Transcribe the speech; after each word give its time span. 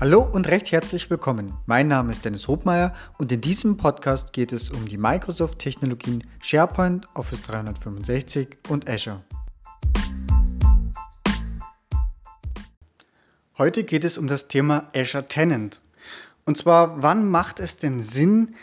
Hallo 0.00 0.22
und 0.22 0.48
recht 0.48 0.72
herzlich 0.72 1.10
willkommen. 1.10 1.52
Mein 1.66 1.86
Name 1.86 2.10
ist 2.10 2.24
Dennis 2.24 2.48
Hobmeier 2.48 2.94
und 3.18 3.30
in 3.32 3.42
diesem 3.42 3.76
Podcast 3.76 4.32
geht 4.32 4.50
es 4.50 4.70
um 4.70 4.88
die 4.88 4.96
Microsoft-Technologien 4.96 6.24
SharePoint, 6.42 7.06
Office 7.14 7.42
365 7.42 8.56
und 8.70 8.88
Azure. 8.88 9.20
Heute 13.58 13.84
geht 13.84 14.04
es 14.06 14.16
um 14.16 14.26
das 14.26 14.48
Thema 14.48 14.88
Azure 14.96 15.28
Tenant. 15.28 15.82
Und 16.46 16.56
zwar, 16.56 17.02
wann 17.02 17.28
macht 17.28 17.60
es 17.60 17.76
denn 17.76 18.00
Sinn, 18.00 18.54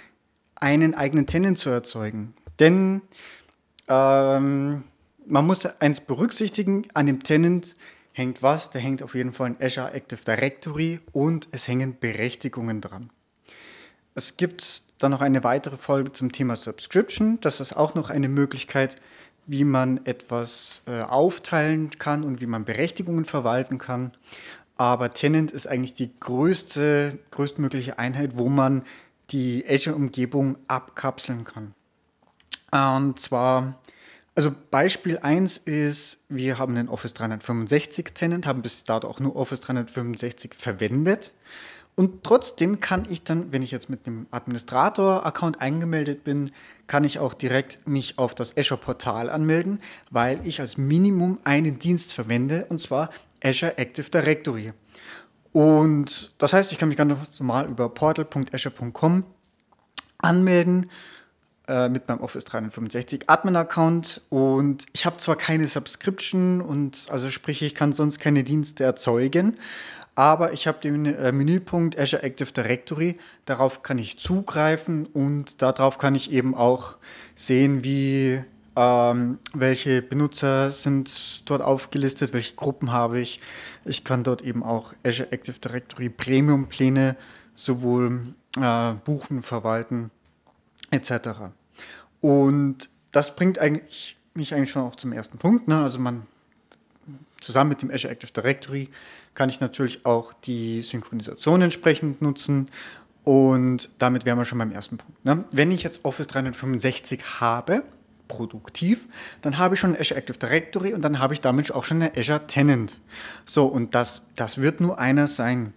einen 0.56 0.96
eigenen 0.96 1.28
Tenant 1.28 1.60
zu 1.60 1.70
erzeugen? 1.70 2.34
Denn 2.60 3.04
ähm, 3.88 4.86
man 5.28 5.46
muss 5.46 5.68
eins 5.68 6.00
berücksichtigen, 6.00 6.88
an 6.96 7.06
dem 7.06 7.22
Tenant 7.22 7.76
hängt 8.18 8.44
was? 8.44 8.70
Da 8.70 8.80
hängt 8.80 9.04
auf 9.04 9.16
jeden 9.16 9.34
Fall 9.34 9.48
ein 9.48 9.58
Azure 9.62 9.94
Active 9.94 10.22
Directory 10.26 11.00
und 11.12 11.48
es 11.52 11.68
hängen 11.68 11.98
Berechtigungen 12.00 12.82
dran. 12.82 13.10
Es 14.16 14.38
gibt 14.38 14.84
dann 14.98 15.12
noch 15.12 15.22
eine 15.22 15.44
weitere 15.44 15.78
Folge 15.78 16.12
zum 16.12 16.32
Thema 16.32 16.56
Subscription. 16.56 17.40
Das 17.42 17.60
ist 17.60 17.74
auch 17.74 17.94
noch 17.94 18.10
eine 18.10 18.28
Möglichkeit, 18.28 18.96
wie 19.46 19.64
man 19.64 20.06
etwas 20.06 20.82
äh, 20.88 21.02
aufteilen 21.02 21.92
kann 21.92 22.24
und 22.24 22.42
wie 22.42 22.48
man 22.48 22.66
Berechtigungen 22.66 23.26
verwalten 23.26 23.78
kann. 23.78 24.12
Aber 24.76 25.14
Tenant 25.14 25.52
ist 25.52 25.68
eigentlich 25.68 25.94
die 25.94 26.12
größte, 26.20 27.20
größtmögliche 27.32 28.00
Einheit, 28.00 28.32
wo 28.36 28.50
man 28.50 28.84
die 29.30 29.66
Azure-Umgebung 29.68 30.58
abkapseln 30.68 31.44
kann. 31.44 31.74
Und 32.72 33.20
zwar 33.20 33.80
also 34.38 34.54
Beispiel 34.70 35.18
1 35.18 35.58
ist, 35.58 36.20
wir 36.30 36.60
haben 36.60 36.76
den 36.76 36.90
Office 36.90 37.16
365 37.16 38.14
Tenant, 38.14 38.46
haben 38.46 38.62
bis 38.62 38.84
dato 38.84 39.08
auch 39.08 39.20
nur 39.20 39.36
Office 39.36 39.62
365 39.62 40.54
verwendet. 40.54 41.32
Und 41.96 42.24
trotzdem 42.24 42.80
kann 42.80 43.08
ich 43.10 43.24
dann, 43.24 43.52
wenn 43.52 43.64
ich 43.64 43.72
jetzt 43.72 43.90
mit 43.90 44.06
dem 44.06 44.28
Administrator-Account 44.30 45.60
eingemeldet 45.60 46.24
bin, 46.24 46.52
kann 46.86 47.04
ich 47.04 47.18
auch 47.18 47.34
direkt 47.34 47.88
mich 47.88 48.20
auf 48.20 48.36
das 48.36 48.56
Azure-Portal 48.56 49.32
anmelden, 49.32 49.80
weil 50.12 50.40
ich 50.46 50.62
als 50.62 50.78
Minimum 50.78 51.40
einen 51.44 51.80
Dienst 51.80 52.14
verwende, 52.14 52.68
und 52.70 52.80
zwar 52.80 53.10
Azure 53.44 53.80
Active 53.80 54.12
Directory. 54.12 54.72
Und 55.52 56.34
das 56.38 56.54
heißt, 56.54 56.72
ich 56.72 56.78
kann 56.78 56.90
mich 56.90 56.98
ganz 57.00 57.40
normal 57.40 57.68
über 57.68 57.90
portal.azure.com 57.90 59.24
anmelden 60.20 60.92
äh, 61.68 61.90
mit 61.90 62.08
meinem 62.08 62.22
Office 62.22 62.46
365 62.46 63.30
Admin-Account 63.30 64.22
und 64.30 64.86
ich 64.94 65.06
habe 65.06 65.18
zwar 65.18 65.36
keine 65.36 65.68
Subscription 65.68 66.62
und 66.62 67.08
also 67.10 67.30
sprich, 67.30 67.62
ich 67.62 67.76
kann 67.76 67.94
sonst 67.94 68.20
keine 68.20 68.44
Dienste 68.44 68.84
erzeugen, 68.84 69.58
aber 70.16 70.54
ich 70.54 70.66
habe 70.66 70.80
den 70.82 71.06
äh, 71.06 71.32
Menüpunkt 71.32 72.00
Azure 72.00 72.24
Active 72.24 72.52
Directory, 72.52 73.18
darauf 73.46 73.84
kann 73.84 74.00
ich 74.00 74.18
zugreifen 74.18 75.06
und 75.08 75.62
darauf 75.62 75.98
kann 75.98 76.16
ich 76.16 76.32
eben 76.32 76.56
auch 76.56 76.96
sehen, 77.36 77.84
wie 77.84 78.42
ähm, 78.78 79.40
welche 79.54 80.02
Benutzer 80.02 80.72
sind 80.72 81.50
dort 81.50 81.62
aufgelistet, 81.62 82.32
welche 82.32 82.56
Gruppen 82.56 82.92
habe 82.92 83.20
ich. 83.20 83.42
Ich 83.86 84.04
kann 84.04 84.24
dort 84.24 84.42
eben 84.42 84.64
auch 84.64 84.94
Azure 85.04 85.32
Active 85.32 85.60
Directory 85.60 86.10
Premium 86.10 86.68
Pläne 86.68 87.18
sowohl 87.56 88.36
äh, 88.56 88.94
buchen, 89.04 89.42
verwalten 89.42 90.12
etc. 90.92 91.30
Und 92.22 92.90
das 93.12 93.36
bringt 93.36 93.60
eigentlich, 93.60 94.18
mich 94.34 94.54
eigentlich 94.54 94.72
schon 94.72 94.84
auch 94.84 94.96
zum 94.96 95.14
ersten 95.14 95.38
Punkt. 95.38 95.68
Ne? 95.68 95.82
Also 95.82 96.00
man 96.00 96.28
zusammen 97.40 97.70
mit 97.70 97.82
dem 97.82 97.92
Azure 97.92 98.12
Active 98.12 98.32
Directory 98.32 98.90
kann 99.34 99.50
ich 99.50 99.60
natürlich 99.60 100.06
auch 100.06 100.34
die 100.34 100.82
Synchronisation 100.82 101.62
entsprechend 101.62 102.22
nutzen. 102.22 102.70
Und 103.24 103.90
damit 104.00 104.26
wären 104.26 104.38
wir 104.38 104.46
schon 104.46 104.58
beim 104.58 104.72
ersten 104.72 104.98
Punkt. 104.98 105.26
Ne? 105.26 105.44
Wenn 105.52 105.72
ich 105.72 105.84
jetzt 105.84 106.06
Office 106.06 106.28
365 106.28 107.40
habe, 107.40 107.84
produktiv, 108.28 109.06
dann 109.42 109.58
habe 109.58 109.76
ich 109.76 109.80
schon 109.80 109.96
Azure 109.96 110.20
Active 110.20 110.38
Directory 110.38 110.94
und 110.94 111.02
dann 111.02 111.20
habe 111.20 111.34
ich 111.34 111.42
damit 111.42 111.74
auch 111.74 111.86
schon 111.86 112.02
eine 112.02 112.16
Azure 112.18 112.46
Tenant. 112.48 113.00
So, 113.46 113.66
und 113.66 113.96
das, 113.96 114.24
das 114.36 114.60
wird 114.60 114.82
nur 114.82 115.00
einer 115.00 115.28
sein. 115.28 115.74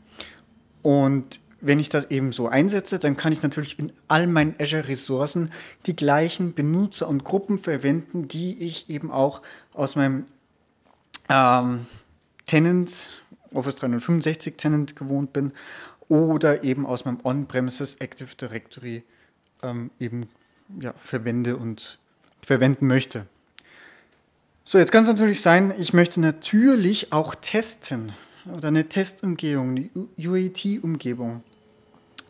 Und 0.82 1.40
wenn 1.60 1.78
ich 1.78 1.88
das 1.88 2.10
eben 2.10 2.32
so 2.32 2.48
einsetze, 2.48 2.98
dann 2.98 3.16
kann 3.16 3.32
ich 3.32 3.42
natürlich 3.42 3.78
in 3.78 3.92
all 4.08 4.26
meinen 4.26 4.54
Azure-Ressourcen 4.58 5.50
die 5.86 5.96
gleichen 5.96 6.54
Benutzer 6.54 7.08
und 7.08 7.24
Gruppen 7.24 7.58
verwenden, 7.58 8.28
die 8.28 8.58
ich 8.58 8.88
eben 8.88 9.10
auch 9.10 9.42
aus 9.74 9.96
meinem 9.96 10.24
ähm, 11.28 11.86
Tenant, 12.46 13.08
Office 13.52 13.76
365 13.76 14.56
Tenant 14.56 14.96
gewohnt 14.96 15.32
bin, 15.32 15.52
oder 16.08 16.64
eben 16.64 16.86
aus 16.86 17.04
meinem 17.04 17.18
On-Premises 17.22 17.94
Active 18.00 18.34
Directory 18.36 19.04
ähm, 19.62 19.90
eben 20.00 20.28
ja, 20.80 20.92
verwende 20.98 21.56
und 21.56 21.98
verwenden 22.42 22.86
möchte. 22.86 23.26
So, 24.64 24.78
jetzt 24.78 24.92
kann 24.92 25.04
es 25.04 25.10
natürlich 25.10 25.40
sein, 25.40 25.72
ich 25.78 25.92
möchte 25.92 26.20
natürlich 26.20 27.12
auch 27.12 27.34
testen 27.34 28.12
oder 28.56 28.68
eine 28.68 28.88
Testumgebung, 28.88 29.70
eine 29.70 29.90
UAT-Umgebung. 30.18 31.42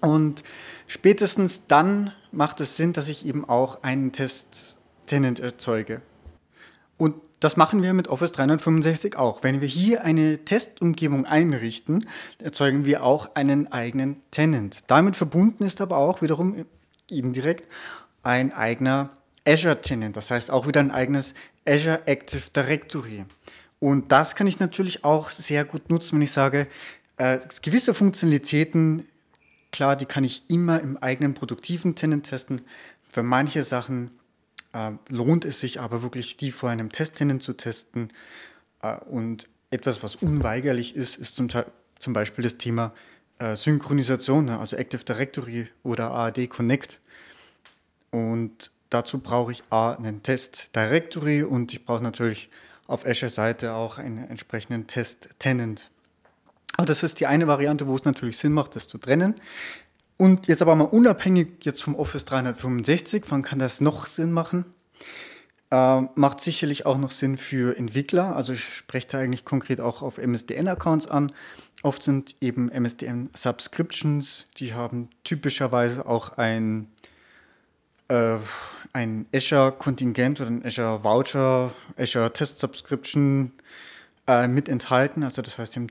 Und 0.01 0.43
spätestens 0.87 1.67
dann 1.67 2.13
macht 2.33 2.61
es 2.61 2.77
Sinn, 2.77 2.93
dass 2.93 3.09
ich 3.09 3.27
eben 3.27 3.49
auch 3.49 3.83
einen 3.83 4.13
Test-Tenant 4.13 5.41
erzeuge. 5.41 6.03
Und 6.97 7.17
das 7.41 7.57
machen 7.57 7.83
wir 7.83 7.95
mit 7.95 8.09
Office 8.09 8.33
365 8.33 9.17
auch. 9.17 9.43
Wenn 9.43 9.63
wir 9.63 9.69
hier 9.69 10.05
eine 10.05 10.45
Testumgebung 10.45 11.25
einrichten, 11.25 12.07
erzeugen 12.39 12.85
wir 12.85 13.03
auch 13.03 13.35
einen 13.35 13.73
eigenen 13.73 14.21
Tenant. 14.31 14.81
Damit 14.87 15.17
verbunden 15.17 15.65
ist 15.65 15.81
aber 15.81 15.97
auch 15.97 16.21
wiederum 16.21 16.67
indirekt 17.09 17.67
ein 18.23 18.53
eigener 18.53 19.11
Azure 19.47 19.81
Tenant, 19.81 20.17
das 20.17 20.31
heißt 20.31 20.51
auch 20.51 20.67
wieder 20.67 20.81
ein 20.81 20.91
eigenes 20.91 21.35
Azure 21.67 22.07
Active 22.07 22.51
Directory. 22.55 23.25
Und 23.79 24.13
das 24.13 24.35
kann 24.37 24.47
ich 24.47 24.61
natürlich 24.61 25.05
auch 25.05 25.31
sehr 25.31 25.65
gut 25.65 25.89
nutzen, 25.89 26.17
wenn 26.17 26.23
ich 26.23 26.33
sage, 26.33 26.67
äh, 27.17 27.39
gewisse 27.63 27.95
Funktionalitäten 27.95 29.09
Klar, 29.73 29.97
die 29.97 30.07
kann 30.07 30.25
ich 30.25 30.43
immer 30.49 30.81
im 30.81 30.97
eigenen 30.97 31.35
produktiven 31.35 31.95
Tenant 31.95 32.27
testen. 32.27 32.63
Für 33.09 33.23
manche 33.23 33.63
Sachen 33.63 34.11
äh, 34.73 34.93
lohnt 35.09 35.45
es 35.45 35.61
sich 35.61 35.81
aber 35.81 36.03
wirklich, 36.03 36.37
die 36.37 36.53
vor 36.53 36.71
einem 36.71 36.91
Testtenant 36.91 37.43
zu 37.43 37.53
testen. 37.53 38.13
Äh, 38.83 38.97
und 38.99 39.49
etwas, 39.71 40.03
was 40.03 40.17
unweigerlich 40.17 40.97
ist, 40.97 41.17
ist 41.17 41.37
zum, 41.37 41.49
zum 41.99 42.13
Beispiel 42.13 42.45
das 42.45 42.59
Thema 42.59 42.93
äh, 43.39 43.57
Synchronisation, 43.57 44.47
ne? 44.47 44.59
also 44.59 44.77
Active 44.77 45.05
Directory 45.05 45.69
oder 45.83 46.11
AAD 46.11 46.49
Connect. 46.49 47.01
Und 48.11 48.71
dazu 48.91 49.19
brauche 49.19 49.53
ich 49.53 49.63
A, 49.71 49.93
einen 49.93 50.23
Test 50.23 50.75
Directory 50.75 51.45
und 51.45 51.73
ich 51.73 51.85
brauche 51.85 52.03
natürlich 52.03 52.51
auf 52.87 53.07
Azure-Seite 53.07 53.73
auch 53.75 53.99
einen 53.99 54.29
entsprechenden 54.29 54.89
Test-Tenant. 54.89 55.91
Aber 56.77 56.87
das 56.87 57.03
ist 57.03 57.21
die 57.21 57.27
eine 57.27 57.47
Variante, 57.47 57.87
wo 57.87 57.95
es 57.95 58.05
natürlich 58.05 58.39
Sinn 58.39 58.53
macht, 58.53 58.77
das 58.77 58.89
zu 58.89 58.99
trennen. 58.99 59.35
Und 60.17 60.49
jetzt 60.49 60.61
aber 60.61 60.77
mal 60.77 60.85
unabhängig 60.85 61.65
jetzt 61.65 61.83
vom 61.83 61.95
Office 61.95 62.27
365, 62.27 63.25
wann 63.29 63.43
kann 63.43 63.59
das 63.59 63.81
noch 63.81 64.07
Sinn 64.07 64.33
machen? 64.33 64.67
Äh, 65.71 66.03
macht 66.15 66.41
sicherlich 66.41 66.85
auch 66.85 66.99
noch 66.99 67.11
Sinn 67.11 67.39
für 67.39 67.77
Entwickler. 67.79 68.37
Also 68.37 68.53
ich 68.53 68.63
spreche 68.63 69.07
da 69.09 69.19
eigentlich 69.19 69.45
konkret 69.45 69.81
auch 69.81 70.03
auf 70.03 70.19
MSDN-Accounts 70.19 71.07
an. 71.07 71.33
Oft 71.83 72.03
sind 72.03 72.35
eben 72.41 72.69
MSDN-Subscriptions, 72.69 74.49
die 74.59 74.75
haben 74.75 75.09
typischerweise 75.25 76.05
auch 76.05 76.37
ein, 76.37 76.89
äh, 78.09 78.37
ein 78.93 79.27
Azure-Kontingent 79.35 80.41
oder 80.41 80.51
ein 80.51 80.67
Azure-Voucher, 80.67 81.73
Azure-Test-Subscription 81.97 83.53
äh, 84.27 84.49
mit 84.49 84.69
enthalten. 84.69 85.23
Also 85.23 85.41
das 85.41 85.57
heißt, 85.57 85.75
die 85.75 85.81
haben 85.81 85.89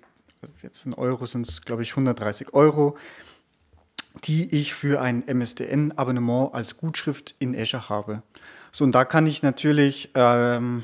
jetzt 0.62 0.86
in 0.86 0.94
Euro 0.94 1.26
sind 1.26 1.48
es, 1.48 1.62
glaube 1.62 1.84
ich, 1.84 1.92
130 1.92 2.54
Euro, 2.54 2.98
die 4.24 4.54
ich 4.56 4.74
für 4.74 5.02
ein 5.02 5.24
MSDN-Abonnement 5.28 6.54
als 6.54 6.78
Gutschrift 6.78 7.36
in 7.40 7.56
Azure 7.56 7.90
habe. 7.90 8.24
So, 8.72 8.84
und 8.84 8.92
da 8.94 9.06
kann 9.06 9.28
ich 9.28 9.44
natürlich, 9.44 10.12
ähm, 10.16 10.84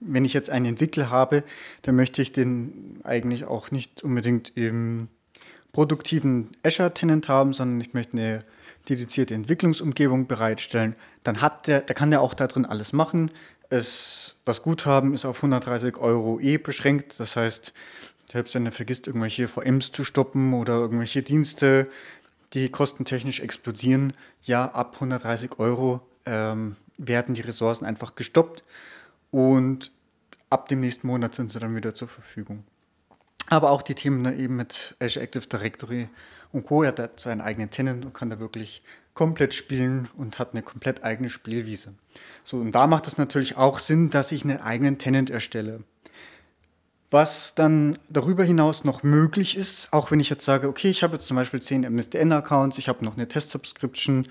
wenn 0.00 0.24
ich 0.24 0.32
jetzt 0.32 0.50
einen 0.50 0.66
Entwickler 0.66 1.10
habe, 1.10 1.44
dann 1.82 1.96
möchte 1.96 2.22
ich 2.22 2.32
den 2.32 3.00
eigentlich 3.04 3.44
auch 3.44 3.70
nicht 3.70 4.02
unbedingt 4.02 4.56
im 4.56 5.08
produktiven 5.72 6.50
Azure-Tenant 6.62 7.28
haben, 7.28 7.52
sondern 7.52 7.80
ich 7.80 7.94
möchte 7.94 8.14
eine 8.14 8.44
dedizierte 8.88 9.34
Entwicklungsumgebung 9.34 10.26
bereitstellen. 10.26 10.96
Dann 11.22 11.40
hat 11.40 11.66
der, 11.66 11.82
der 11.82 11.94
kann 11.94 12.10
der 12.10 12.22
auch 12.22 12.34
da 12.34 12.46
drin 12.46 12.64
alles 12.64 12.92
machen. 12.92 13.30
Es, 13.68 14.36
das 14.44 14.62
Guthaben 14.62 15.14
ist 15.14 15.24
auf 15.24 15.36
130 15.36 15.96
Euro 15.98 16.40
eh 16.40 16.56
beschränkt. 16.56 17.20
Das 17.20 17.36
heißt, 17.36 17.72
selbst 18.30 18.54
wenn 18.54 18.66
er 18.66 18.72
vergisst, 18.72 19.06
irgendwelche 19.06 19.48
VMs 19.48 19.92
zu 19.92 20.04
stoppen 20.04 20.54
oder 20.54 20.74
irgendwelche 20.74 21.22
Dienste, 21.22 21.88
die 22.52 22.68
kostentechnisch 22.68 23.40
explodieren, 23.40 24.12
ja, 24.42 24.66
ab 24.66 24.94
130 24.94 25.58
Euro 25.58 26.00
ähm, 26.26 26.76
werden 26.96 27.34
die 27.34 27.40
Ressourcen 27.40 27.84
einfach 27.84 28.14
gestoppt 28.14 28.62
und 29.30 29.90
ab 30.48 30.68
dem 30.68 30.80
nächsten 30.80 31.06
Monat 31.06 31.34
sind 31.34 31.50
sie 31.50 31.58
dann 31.58 31.76
wieder 31.76 31.94
zur 31.94 32.08
Verfügung. 32.08 32.64
Aber 33.48 33.70
auch 33.70 33.82
die 33.82 33.94
Themen 33.94 34.22
ne, 34.22 34.36
eben 34.36 34.56
mit 34.56 34.96
Azure 35.00 35.24
Active 35.24 35.46
Directory 35.46 36.08
und 36.52 36.66
Co. 36.66 36.82
Er 36.82 36.94
hat 36.96 37.18
seinen 37.18 37.40
eigenen 37.40 37.70
Tenant 37.70 38.04
und 38.04 38.14
kann 38.14 38.30
da 38.30 38.38
wirklich 38.38 38.82
komplett 39.14 39.54
spielen 39.54 40.08
und 40.16 40.38
hat 40.38 40.52
eine 40.52 40.62
komplett 40.62 41.02
eigene 41.02 41.30
Spielwiese. 41.30 41.94
So, 42.44 42.58
und 42.58 42.72
da 42.72 42.86
macht 42.86 43.06
es 43.06 43.18
natürlich 43.18 43.56
auch 43.56 43.78
Sinn, 43.78 44.10
dass 44.10 44.32
ich 44.32 44.44
einen 44.44 44.60
eigenen 44.60 44.98
Tenant 44.98 45.30
erstelle. 45.30 45.82
Was 47.10 47.56
dann 47.56 47.98
darüber 48.08 48.44
hinaus 48.44 48.84
noch 48.84 49.02
möglich 49.02 49.56
ist, 49.56 49.92
auch 49.92 50.12
wenn 50.12 50.20
ich 50.20 50.30
jetzt 50.30 50.44
sage, 50.44 50.68
okay, 50.68 50.90
ich 50.90 51.02
habe 51.02 51.14
jetzt 51.14 51.26
zum 51.26 51.36
Beispiel 51.36 51.60
10 51.60 51.82
MSDN-Accounts, 51.82 52.78
ich 52.78 52.88
habe 52.88 53.04
noch 53.04 53.16
eine 53.16 53.26
Test-Subscription 53.26 54.28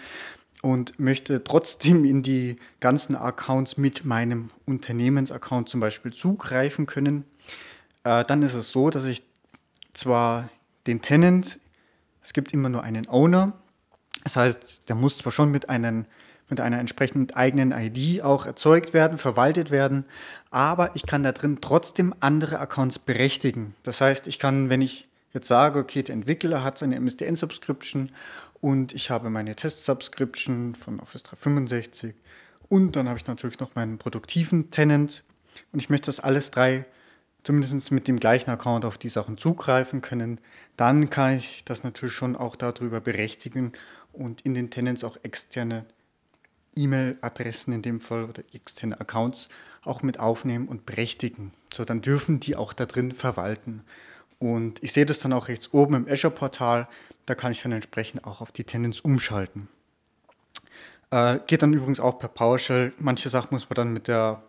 und 0.61 0.97
möchte 0.97 1.43
trotzdem 1.43 2.05
in 2.05 2.23
die 2.23 2.57
ganzen 2.79 3.17
Accounts 3.17 3.77
mit 3.77 4.05
meinem 4.05 4.49
Unternehmensaccount 4.65 5.67
zum 5.67 5.81
Beispiel 5.81 6.13
zugreifen 6.13 6.85
können, 6.85 7.25
äh, 8.05 8.23
dann 8.23 8.41
ist 8.43 8.53
es 8.53 8.71
so, 8.71 8.89
dass 8.89 9.05
ich 9.05 9.23
zwar 9.93 10.49
den 10.87 11.01
Tenant, 11.01 11.59
es 12.23 12.31
gibt 12.31 12.53
immer 12.53 12.69
nur 12.69 12.83
einen 12.83 13.09
Owner, 13.09 13.53
das 14.23 14.37
heißt, 14.37 14.83
der 14.87 14.95
muss 14.95 15.17
zwar 15.17 15.31
schon 15.31 15.51
mit, 15.51 15.69
einen, 15.69 16.05
mit 16.49 16.59
einer 16.59 16.79
entsprechenden 16.79 17.31
eigenen 17.35 17.71
ID 17.71 18.23
auch 18.23 18.45
erzeugt 18.45 18.93
werden, 18.93 19.17
verwaltet 19.17 19.71
werden, 19.71 20.05
aber 20.51 20.91
ich 20.95 21.05
kann 21.05 21.23
da 21.23 21.31
drin 21.31 21.59
trotzdem 21.61 22.13
andere 22.19 22.59
Accounts 22.59 22.99
berechtigen. 22.99 23.75
Das 23.83 24.01
heißt, 24.01 24.27
ich 24.27 24.39
kann, 24.39 24.69
wenn 24.69 24.81
ich 24.81 25.07
jetzt 25.33 25.47
sage, 25.47 25.79
okay, 25.79 26.03
der 26.03 26.15
Entwickler 26.15 26.63
hat 26.63 26.77
seine 26.77 26.99
MSDN-Subscription 26.99 28.11
und 28.61 28.93
ich 28.93 29.09
habe 29.09 29.29
meine 29.29 29.55
Test-Subscription 29.55 30.75
von 30.75 30.99
Office 30.99 31.23
365 31.23 32.15
und 32.67 32.95
dann 32.95 33.07
habe 33.07 33.17
ich 33.17 33.27
natürlich 33.27 33.59
noch 33.59 33.75
meinen 33.75 33.97
produktiven 33.97 34.71
Tenant 34.71 35.23
und 35.71 35.79
ich 35.79 35.89
möchte 35.89 36.07
das 36.07 36.19
alles 36.19 36.51
drei 36.51 36.85
zumindest 37.43 37.91
mit 37.91 38.07
dem 38.07 38.19
gleichen 38.19 38.49
Account 38.49 38.85
auf 38.85 38.97
die 38.97 39.09
Sachen 39.09 39.37
zugreifen 39.37 40.01
können, 40.01 40.39
dann 40.77 41.09
kann 41.09 41.37
ich 41.37 41.63
das 41.65 41.83
natürlich 41.83 42.13
schon 42.13 42.35
auch 42.35 42.55
darüber 42.55 43.01
berechtigen 43.01 43.73
und 44.13 44.41
in 44.41 44.53
den 44.53 44.69
Tenants 44.69 45.03
auch 45.03 45.17
externe 45.23 45.85
E-Mail-Adressen 46.83 47.73
in 47.73 47.81
dem 47.81 47.99
Fall 47.99 48.23
oder 48.23 48.43
externe 48.53 48.99
Accounts 48.99 49.49
auch 49.83 50.01
mit 50.01 50.19
aufnehmen 50.19 50.67
und 50.67 50.85
berechtigen. 50.85 51.51
So, 51.73 51.85
dann 51.85 52.01
dürfen 52.01 52.39
die 52.39 52.55
auch 52.55 52.73
da 52.73 52.85
drin 52.85 53.11
verwalten. 53.11 53.83
Und 54.39 54.81
ich 54.83 54.93
sehe 54.93 55.05
das 55.05 55.19
dann 55.19 55.33
auch 55.33 55.47
rechts 55.47 55.73
oben 55.73 55.95
im 55.95 56.07
Azure-Portal, 56.07 56.87
da 57.25 57.35
kann 57.35 57.51
ich 57.51 57.61
dann 57.61 57.71
entsprechend 57.71 58.25
auch 58.25 58.41
auf 58.41 58.51
die 58.51 58.63
Tenants 58.63 59.01
umschalten. 59.01 59.67
Äh, 61.11 61.39
geht 61.45 61.61
dann 61.61 61.73
übrigens 61.73 61.99
auch 61.99 62.19
per 62.19 62.29
PowerShell. 62.29 62.93
Manche 62.99 63.29
Sachen 63.29 63.49
muss 63.51 63.69
man 63.69 63.75
dann 63.75 63.93
mit 63.93 64.07
der 64.07 64.41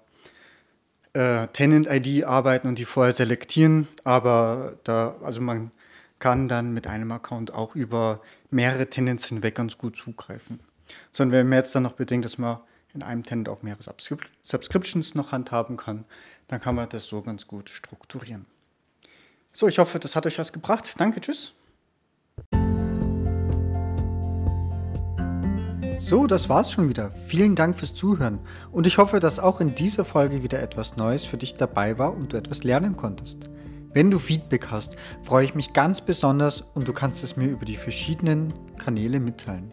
äh, 1.12 1.49
Tenant-ID 1.49 2.25
arbeiten 2.25 2.69
und 2.69 2.79
die 2.79 2.85
vorher 2.85 3.12
selektieren, 3.12 3.88
aber 4.05 4.79
da, 4.85 5.17
also 5.23 5.41
man 5.41 5.73
kann 6.19 6.49
dann 6.49 6.73
mit 6.73 6.87
einem 6.87 7.11
Account 7.11 7.53
auch 7.53 7.75
über 7.75 8.21
mehrere 8.50 8.88
Tenants 8.88 9.27
hinweg 9.27 9.55
ganz 9.55 9.79
gut 9.79 9.97
zugreifen. 9.97 10.61
Sondern 11.12 11.38
wenn 11.38 11.48
man 11.48 11.58
jetzt 11.58 11.75
dann 11.75 11.82
noch 11.82 11.92
bedenkt, 11.92 12.25
dass 12.25 12.38
man 12.38 12.58
in 12.94 13.02
einem 13.02 13.22
Tenant 13.22 13.48
auch 13.48 13.62
mehrere 13.62 13.82
Subscrip 13.82 14.28
Subscriptions 14.42 15.14
noch 15.14 15.32
handhaben 15.32 15.76
kann, 15.76 16.04
dann 16.48 16.60
kann 16.60 16.75
man 16.75 16.88
das 16.88 17.06
so 17.06 17.22
ganz 17.22 17.46
gut 17.46 17.70
strukturieren. 17.70 18.46
So, 19.52 19.69
ich 19.69 19.78
hoffe, 19.78 19.98
das 19.98 20.16
hat 20.16 20.26
euch 20.26 20.38
was 20.38 20.52
gebracht. 20.52 20.94
Danke, 20.98 21.20
tschüss. 21.20 21.52
So, 25.96 26.26
das 26.26 26.48
war's 26.48 26.72
schon 26.72 26.88
wieder. 26.88 27.12
Vielen 27.26 27.54
Dank 27.54 27.78
fürs 27.78 27.94
Zuhören 27.94 28.40
und 28.72 28.86
ich 28.86 28.98
hoffe, 28.98 29.20
dass 29.20 29.38
auch 29.38 29.60
in 29.60 29.75
dieser 29.75 30.04
Folge 30.04 30.43
wieder 30.43 30.60
etwas 30.60 30.96
Neues 30.96 31.25
für 31.25 31.36
dich 31.36 31.54
dabei 31.54 31.98
war 31.98 32.16
und 32.16 32.32
du 32.32 32.36
etwas 32.36 32.64
lernen 32.64 32.96
konntest. 32.96 33.38
Wenn 33.93 34.10
du 34.10 34.19
Feedback 34.19 34.69
hast, 34.70 34.96
freue 35.22 35.44
ich 35.44 35.54
mich 35.54 35.72
ganz 35.72 36.00
besonders 36.00 36.62
und 36.62 36.88
du 36.88 36.93
kannst 36.93 37.22
es 37.22 37.36
mir 37.36 37.48
über 37.48 37.64
die 37.64 37.76
verschiedenen 37.76 38.52
Kanäle 38.76 39.20
mitteilen. 39.20 39.72